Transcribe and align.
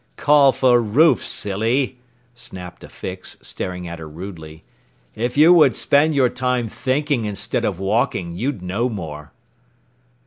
"Call 0.17 0.51
for 0.51 0.81
roofs, 0.81 1.27
silly!" 1.27 1.99
snapped 2.33 2.83
a 2.83 2.89
Fix, 2.89 3.37
staring 3.43 3.87
at 3.87 3.99
her 3.99 4.09
rudely. 4.09 4.63
"If 5.13 5.37
you 5.37 5.53
would 5.53 5.75
spend 5.75 6.15
your 6.15 6.27
time 6.27 6.67
thinking 6.69 7.25
instead 7.25 7.65
of 7.65 7.77
walking, 7.79 8.35
you'd 8.35 8.63
know 8.63 8.89
more." 8.89 9.31